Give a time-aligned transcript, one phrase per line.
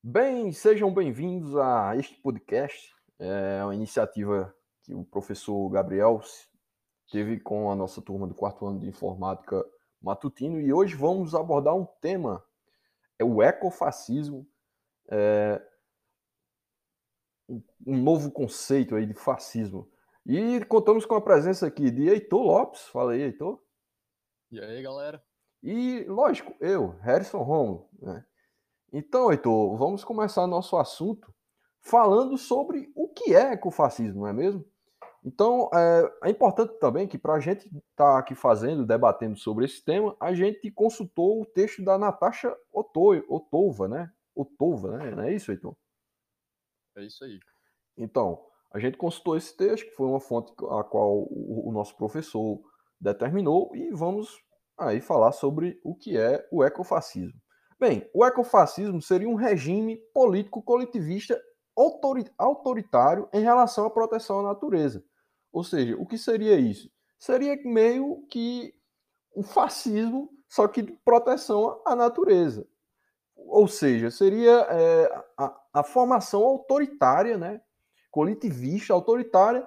[0.00, 2.94] Bem, sejam bem-vindos a este podcast.
[3.18, 6.20] É uma iniciativa que o professor Gabriel
[7.10, 9.64] teve com a nossa turma do quarto ano de informática
[10.00, 12.44] matutino e hoje vamos abordar um tema,
[13.18, 14.48] é o ecofascismo,
[15.10, 15.60] é,
[17.84, 19.90] um novo conceito aí de fascismo.
[20.24, 22.82] E contamos com a presença aqui de Heitor Lopes.
[22.82, 23.60] Fala aí, Heitor.
[24.52, 25.20] E aí, galera?
[25.60, 27.90] E, lógico, eu, Harrison Romo.
[28.00, 28.24] Né?
[28.92, 31.32] Então, Heitor, vamos começar nosso assunto
[31.80, 34.64] falando sobre o que é ecofascismo, não é mesmo?
[35.24, 39.66] Então, é, é importante também que para a gente estar tá aqui fazendo, debatendo sobre
[39.66, 44.10] esse tema, a gente consultou o texto da Natasha Otova, né?
[44.34, 45.10] Otova, né?
[45.10, 45.76] Não é isso, Heitor?
[46.96, 47.38] É isso aí.
[47.96, 51.96] Então, a gente consultou esse texto, que foi uma fonte a qual o, o nosso
[51.96, 52.60] professor
[53.00, 54.42] determinou, e vamos
[54.78, 57.38] aí falar sobre o que é o ecofascismo.
[57.78, 61.40] Bem, o ecofascismo seria um regime político coletivista
[62.36, 65.04] autoritário em relação à proteção à natureza.
[65.52, 66.90] Ou seja, o que seria isso?
[67.18, 68.74] Seria meio que
[69.34, 72.66] um fascismo, só que de proteção à natureza.
[73.36, 77.60] Ou seja, seria é, a, a, formação autoritária, né,
[78.10, 79.66] coletivista, autoritária,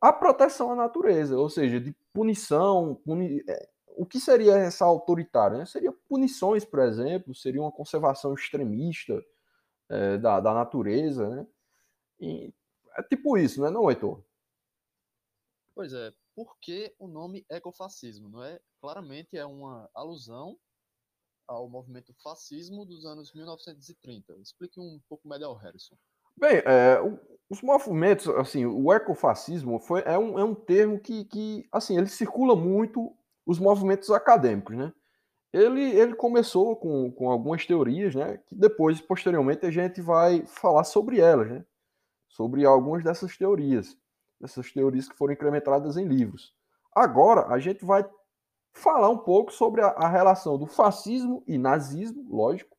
[0.00, 3.68] a proteção à natureza, ou seja, de punição, puni, é,
[3.98, 5.58] o que seria essa autoritária?
[5.58, 5.66] Né?
[5.66, 9.20] Seria punições, por exemplo, seria uma conservação extremista
[9.88, 11.46] é, da, da natureza, né?
[12.20, 12.54] E
[12.96, 14.22] é tipo isso, né, não, Heitor?
[15.74, 18.28] Pois é, por que o nome ecofascismo?
[18.28, 18.60] Não é?
[18.80, 20.56] Claramente é uma alusão
[21.46, 24.34] ao movimento fascismo dos anos 1930.
[24.38, 25.96] Explique um pouco melhor, Harrison.
[26.36, 27.00] Bem, é,
[27.50, 32.06] os movimentos, assim, o ecofascismo foi, é, um, é um termo que, que, assim, ele
[32.06, 33.16] circula muito
[33.48, 34.92] os movimentos acadêmicos, né?
[35.50, 38.38] Ele, ele começou com, com algumas teorias, né?
[38.46, 41.64] Que depois, posteriormente, a gente vai falar sobre elas, né?
[42.28, 43.96] Sobre algumas dessas teorias,
[44.38, 46.54] dessas teorias que foram incrementadas em livros.
[46.94, 48.06] Agora, a gente vai
[48.74, 52.76] falar um pouco sobre a, a relação do fascismo e nazismo, lógico,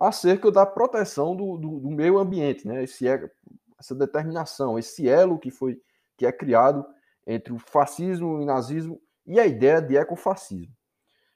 [0.00, 2.82] acerca da proteção do, do, do meio ambiente, né?
[2.82, 3.30] Esse, é,
[3.78, 5.78] essa determinação, esse elo que foi
[6.16, 6.86] que é criado
[7.26, 8.98] entre o fascismo e o nazismo
[9.30, 10.74] e a ideia de ecofascismo.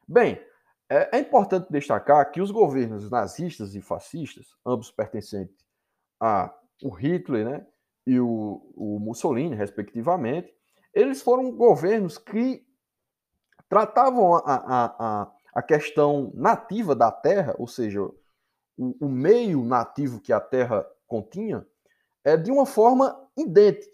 [0.06, 0.44] Bem,
[0.90, 5.64] é, é importante destacar que os governos nazistas e fascistas, ambos pertencentes
[6.20, 7.66] a o Hitler né,
[8.04, 10.52] e o, o Mussolini, respectivamente,
[10.92, 12.66] eles foram governos que
[13.68, 18.12] tratavam a, a, a, a questão nativa da terra, ou seja, o,
[18.76, 21.64] o, meio nativo que a terra continha,
[22.24, 23.88] é, de uma forma idêntica,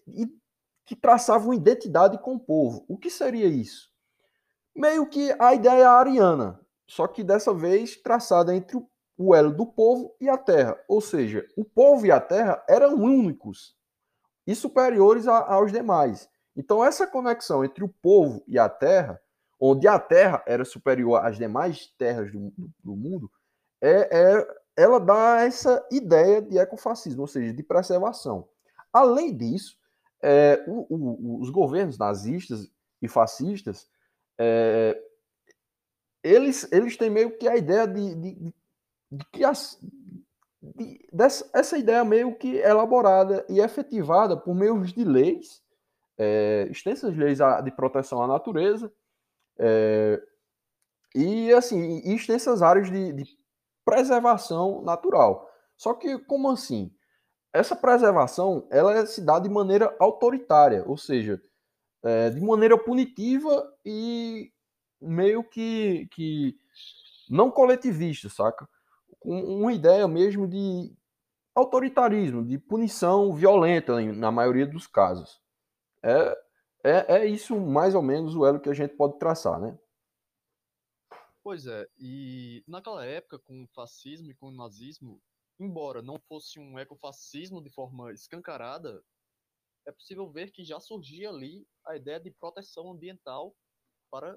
[0.86, 2.84] que traçava uma identidade com o povo.
[2.88, 3.89] O que seria isso?
[4.75, 8.81] Meio que a ideia ariana, só que dessa vez traçada entre
[9.16, 10.78] o elo do povo e a terra.
[10.88, 13.76] Ou seja, o povo e a terra eram únicos
[14.47, 16.28] e superiores a, aos demais.
[16.56, 19.20] Então, essa conexão entre o povo e a terra,
[19.60, 23.30] onde a terra era superior às demais terras do, do mundo,
[23.80, 28.48] é, é, ela dá essa ideia de ecofascismo, ou seja, de preservação.
[28.92, 29.76] Além disso,
[30.22, 32.70] é, o, o, os governos nazistas
[33.00, 33.88] e fascistas
[34.42, 34.98] é,
[36.24, 38.54] eles, eles têm meio que a ideia de, de,
[39.12, 39.78] de, que as,
[40.62, 45.62] de, dessa, essa ideia meio que elaborada e efetivada por meio de leis,
[46.16, 48.90] é, extensas leis de proteção à natureza,
[49.58, 50.22] é,
[51.14, 53.24] e assim, e extensas áreas de, de
[53.84, 55.50] preservação natural.
[55.76, 56.90] Só que, como assim?
[57.52, 61.42] Essa preservação ela se dá de maneira autoritária, ou seja,
[62.02, 64.52] é, de maneira punitiva e
[65.00, 66.56] meio que, que
[67.28, 68.68] não coletivista, saca?
[69.18, 70.94] Com uma ideia mesmo de
[71.54, 75.40] autoritarismo, de punição violenta na maioria dos casos.
[76.02, 76.38] É,
[76.82, 79.78] é, é isso mais ou menos o elo que a gente pode traçar, né?
[81.42, 85.20] Pois é, e naquela época, com o fascismo e com o nazismo,
[85.58, 89.03] embora não fosse um ecofascismo de forma escancarada,
[89.86, 93.54] é possível ver que já surgia ali a ideia de proteção ambiental
[94.10, 94.36] para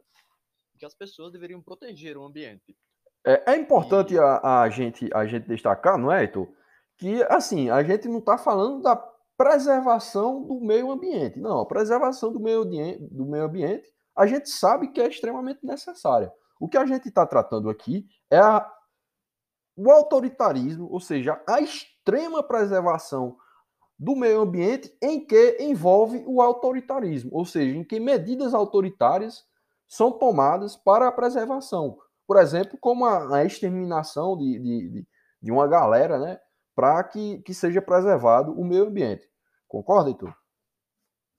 [0.78, 2.76] que as pessoas deveriam proteger o ambiente.
[3.26, 4.20] É, é importante e...
[4.20, 6.48] a, a, gente, a gente destacar, não é, Heitor?
[6.98, 8.96] Que, assim, a gente não está falando da
[9.38, 11.40] preservação do meio ambiente.
[11.40, 16.32] Não, a preservação do meio, do meio ambiente a gente sabe que é extremamente necessária.
[16.60, 18.72] O que a gente está tratando aqui é a,
[19.76, 23.38] o autoritarismo, ou seja, a extrema preservação
[23.98, 29.46] do meio ambiente em que envolve o autoritarismo, ou seja, em que medidas autoritárias
[29.88, 31.98] são tomadas para a preservação.
[32.26, 35.08] Por exemplo, como a, a exterminação de, de,
[35.42, 36.40] de, uma galera, né?
[36.76, 39.30] para que, que seja preservado o meio ambiente.
[39.68, 40.36] Concorda, Heitor?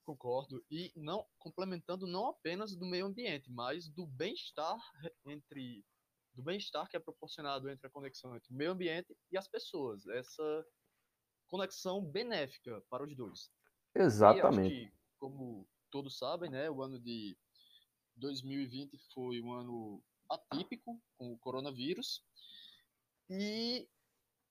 [0.05, 0.63] Concordo.
[0.69, 4.77] E não complementando não apenas do meio ambiente, mas do bem-estar
[5.25, 5.83] entre
[6.33, 10.05] do bem-estar que é proporcionado entre a conexão entre o meio ambiente e as pessoas.
[10.07, 10.65] Essa
[11.47, 13.49] conexão benéfica para os dois.
[13.93, 14.73] Exatamente.
[14.73, 17.37] E que, como todos sabem, né, o ano de
[18.17, 22.23] 2020 foi um ano atípico com o coronavírus
[23.29, 23.87] e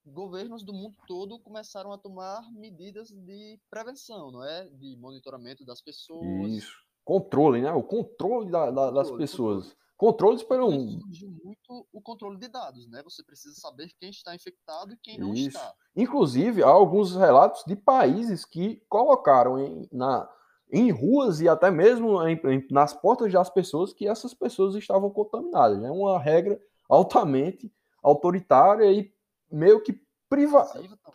[0.07, 4.69] governos do mundo todo começaram a tomar medidas de prevenção, não é?
[4.69, 6.53] De monitoramento das pessoas.
[6.53, 6.85] Isso.
[7.05, 7.73] Controle, né?
[7.73, 9.65] O controle, da, da, das pessoas.
[9.65, 9.85] Controle.
[9.97, 11.01] Controles pelo um.
[11.45, 13.01] Muito o controle de dados, né?
[13.05, 15.49] Você precisa saber quem está infectado e quem não Isso.
[15.49, 15.75] está.
[15.95, 20.29] Inclusive, há alguns relatos de países que colocaram em, na,
[20.71, 25.11] em ruas e até mesmo em, em, nas portas das pessoas que essas pessoas estavam
[25.11, 25.79] contaminadas.
[25.79, 25.91] É né?
[25.91, 29.15] uma regra altamente autoritária e
[29.51, 29.99] meio que
[30.29, 30.67] priva...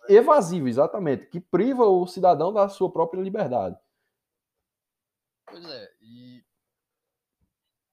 [0.07, 3.77] evasiva, exatamente, que priva o cidadão da sua própria liberdade.
[5.45, 5.91] Pois é,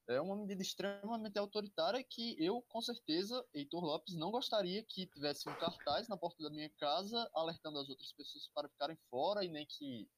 [0.09, 5.49] é uma medida extremamente autoritária que eu, com certeza, Heitor Lopes, não gostaria que tivesse
[5.49, 9.49] um cartaz na porta da minha casa alertando as outras pessoas para ficarem fora e
[9.49, 10.09] nem que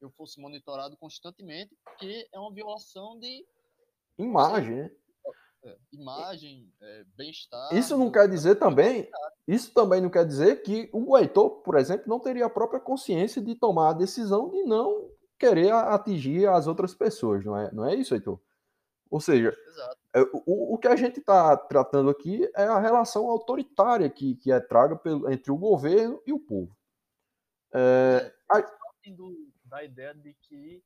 [0.00, 3.44] eu fosse monitorado constantemente, porque é uma violação de
[4.18, 4.90] imagem, né?
[5.64, 7.74] É, imagem, é, bem-estar.
[7.74, 9.10] Isso não quer dizer também,
[9.46, 13.42] isso também não quer dizer que o Heitor, por exemplo, não teria a própria consciência
[13.42, 17.72] de tomar a decisão de não querer atingir as outras pessoas, não é?
[17.72, 18.40] Não é isso, Heitor?
[19.10, 19.56] Ou seja,
[20.14, 24.52] é, o, o que a gente está tratando aqui é a relação autoritária que, que
[24.52, 26.76] é traga pelo, entre o governo e o povo.
[27.72, 28.78] É, é, a...
[29.64, 30.82] da ideia de que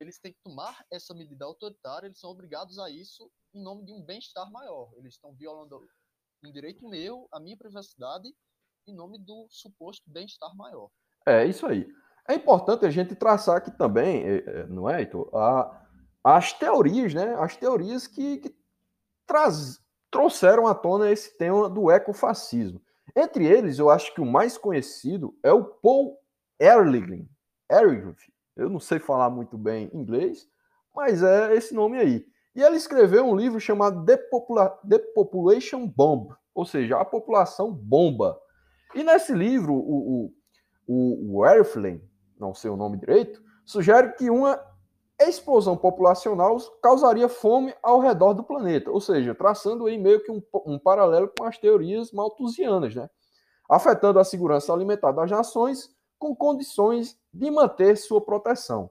[0.00, 3.92] eles têm que tomar essa medida autoritária, eles são obrigados a isso em nome de
[3.92, 4.90] um bem-estar maior.
[4.96, 5.86] Eles estão violando
[6.42, 8.34] um direito meu, a minha privacidade,
[8.86, 10.90] em nome do suposto bem-estar maior.
[11.26, 11.86] É isso aí.
[12.26, 15.28] É importante a gente traçar aqui também, é, não é, Heitor?
[15.34, 15.89] A,
[16.22, 17.34] as teorias, né?
[17.38, 18.54] As teorias que, que
[19.26, 19.80] traz,
[20.10, 22.80] trouxeram à tona esse tema do ecofascismo.
[23.16, 26.18] Entre eles, eu acho que o mais conhecido é o Paul
[26.58, 27.28] Ehrlich.
[27.70, 28.32] Ehrlich.
[28.56, 30.46] Eu não sei falar muito bem inglês,
[30.94, 32.26] mas é esse nome aí.
[32.54, 38.38] E ele escreveu um livro chamado Depopula Depopulation Bomb, ou seja, a população bomba.
[38.94, 40.32] E nesse livro, o,
[40.86, 42.02] o, o Ehrlich,
[42.38, 44.60] não sei o nome direito, sugere que uma
[45.28, 50.42] explosão populacional causaria fome ao redor do planeta, ou seja, traçando aí meio que um,
[50.66, 53.08] um paralelo com as teorias malthusianas, né?
[53.70, 55.88] afetando a segurança alimentar das nações
[56.18, 58.90] com condições de manter sua proteção.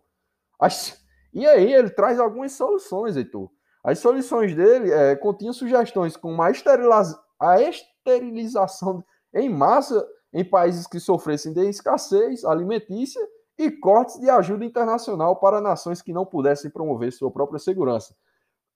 [0.60, 0.98] As...
[1.32, 3.52] E aí ele traz algumas soluções, Heitor.
[3.84, 7.22] As soluções dele é, continham sugestões como a, esteriliza...
[7.40, 10.04] a esterilização em massa
[10.34, 13.22] em países que sofressem de escassez alimentícia
[13.60, 18.16] e cortes de ajuda internacional para nações que não pudessem promover sua própria segurança.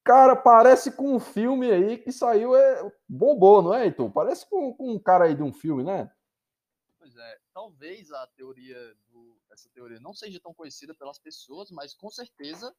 [0.03, 4.12] Cara, parece com um filme aí que saiu, é, bombou, não é, então?
[4.12, 6.13] Parece com, com um cara aí de um filme, né?
[7.00, 11.94] Pois é, talvez a teoria do, essa teoria não seja tão conhecida pelas pessoas, mas
[11.94, 12.75] com certeza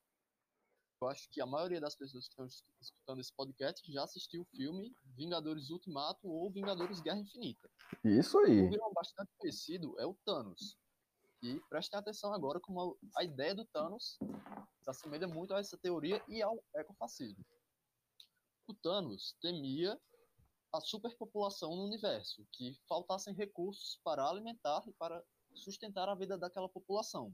[1.01, 2.47] eu acho que a maioria das pessoas que estão
[2.81, 7.71] escutando esse podcast já assistiu o filme Vingadores Ultimato ou Vingadores Guerra Infinita.
[8.05, 8.61] Isso aí.
[8.61, 10.77] Um vilão bastante conhecido é o Thanos.
[11.45, 14.19] E prestem atenção agora como a ideia do Thanos
[14.81, 17.45] se assemelha muito a essa teoria e ao ecofascismo.
[18.67, 20.01] O Thanos temia
[20.73, 25.23] a superpopulação no universo, que faltassem recursos para alimentar e para
[25.55, 27.31] sustentar a vida daquela população.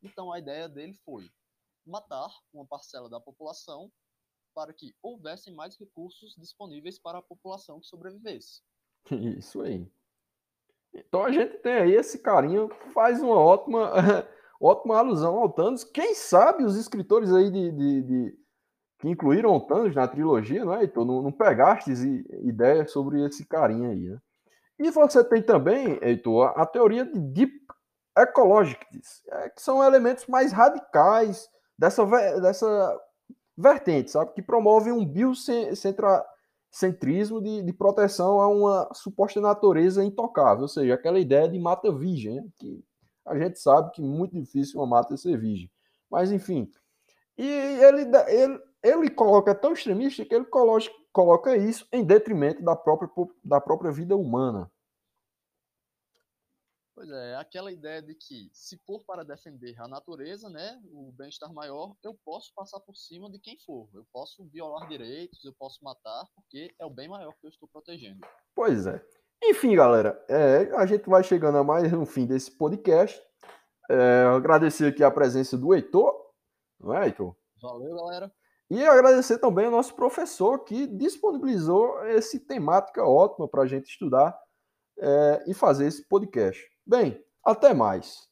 [0.00, 1.28] Então a ideia dele foi
[1.84, 3.92] matar uma parcela da população
[4.54, 8.62] para que houvessem mais recursos disponíveis para a população que sobrevivesse.
[9.36, 9.90] Isso aí.
[10.96, 13.92] Então a gente tem aí esse carinho que faz uma ótima,
[14.60, 15.84] ótima alusão ao Thanos.
[15.84, 18.38] Quem sabe os escritores aí de, de, de
[18.98, 21.04] que incluíram o Thanos na trilogia, não é, Heitor?
[21.04, 21.90] Não, não pegaste
[22.42, 24.18] ideias sobre esse carinha aí, né?
[24.78, 27.52] E você tem também, Heitor, a, a teoria de Deep
[28.16, 31.48] Ecologics, é, que são elementos mais radicais
[31.78, 32.04] dessa,
[32.40, 33.00] dessa
[33.56, 34.32] vertente, sabe?
[34.32, 36.24] Que promovem um biocentra
[36.76, 41.90] centrismo de, de, proteção a uma suposta natureza intocável, ou seja, aquela ideia de mata
[41.90, 42.46] virgem, né?
[42.58, 42.84] que
[43.24, 45.70] a gente sabe que é muito difícil uma mata ser virgem.
[46.10, 46.70] Mas, enfim,
[47.38, 52.62] e ele, ele, ele coloca, é tão extremista que ele coloca, coloca isso em detrimento
[52.62, 53.08] da própria,
[53.42, 54.70] da própria vida humana.
[56.96, 61.52] Pois é, aquela ideia de que se for para defender a natureza, né, o bem-estar
[61.52, 63.86] maior, eu posso passar por cima de quem for.
[63.92, 67.68] Eu posso violar direitos, eu posso matar, porque é o bem maior que eu estou
[67.68, 68.26] protegendo.
[68.54, 69.04] Pois é.
[69.44, 73.22] Enfim, galera, é, a gente vai chegando a mais no fim desse podcast.
[73.90, 76.14] É, agradecer aqui a presença do Heitor,
[76.80, 77.36] não é, Heitor?
[77.60, 78.32] Valeu, galera.
[78.70, 84.34] E agradecer também ao nosso professor que disponibilizou esse temática ótima para a gente estudar
[84.98, 86.74] é, e fazer esse podcast.
[86.86, 88.28] Bem, até mais.